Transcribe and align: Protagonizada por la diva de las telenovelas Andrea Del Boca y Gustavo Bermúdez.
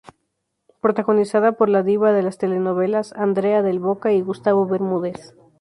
Protagonizada 0.81 1.51
por 1.51 1.69
la 1.69 1.83
diva 1.83 2.11
de 2.11 2.23
las 2.23 2.39
telenovelas 2.39 3.13
Andrea 3.13 3.61
Del 3.61 3.77
Boca 3.79 4.11
y 4.11 4.21
Gustavo 4.21 4.65
Bermúdez. 4.65 5.35